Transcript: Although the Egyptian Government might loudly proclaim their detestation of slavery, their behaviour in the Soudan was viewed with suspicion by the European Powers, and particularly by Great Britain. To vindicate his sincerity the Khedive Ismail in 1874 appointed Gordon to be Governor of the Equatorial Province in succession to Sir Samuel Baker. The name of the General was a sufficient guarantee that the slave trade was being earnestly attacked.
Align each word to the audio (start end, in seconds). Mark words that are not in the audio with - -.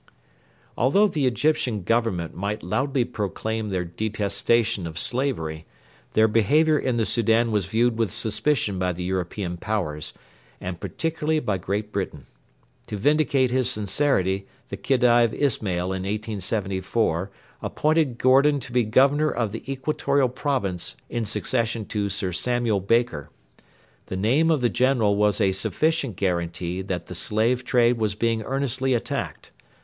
Although 0.75 1.09
the 1.09 1.27
Egyptian 1.27 1.83
Government 1.83 2.33
might 2.33 2.63
loudly 2.63 3.05
proclaim 3.05 3.69
their 3.69 3.85
detestation 3.85 4.87
of 4.87 4.97
slavery, 4.97 5.67
their 6.13 6.27
behaviour 6.27 6.79
in 6.79 6.97
the 6.97 7.05
Soudan 7.05 7.51
was 7.51 7.67
viewed 7.67 7.99
with 7.99 8.09
suspicion 8.09 8.79
by 8.79 8.93
the 8.93 9.03
European 9.03 9.57
Powers, 9.57 10.11
and 10.59 10.79
particularly 10.79 11.39
by 11.39 11.59
Great 11.59 11.91
Britain. 11.91 12.25
To 12.87 12.97
vindicate 12.97 13.51
his 13.51 13.69
sincerity 13.69 14.47
the 14.69 14.75
Khedive 14.77 15.35
Ismail 15.35 15.93
in 15.93 16.01
1874 16.01 17.29
appointed 17.61 18.17
Gordon 18.17 18.59
to 18.61 18.71
be 18.71 18.83
Governor 18.83 19.29
of 19.29 19.51
the 19.51 19.71
Equatorial 19.71 20.29
Province 20.29 20.95
in 21.11 21.25
succession 21.25 21.85
to 21.89 22.09
Sir 22.09 22.31
Samuel 22.31 22.79
Baker. 22.79 23.29
The 24.07 24.17
name 24.17 24.49
of 24.49 24.61
the 24.61 24.69
General 24.69 25.15
was 25.15 25.39
a 25.39 25.51
sufficient 25.51 26.15
guarantee 26.15 26.81
that 26.81 27.05
the 27.05 27.13
slave 27.13 27.63
trade 27.63 27.99
was 27.99 28.15
being 28.15 28.41
earnestly 28.41 28.95
attacked. 28.95 29.51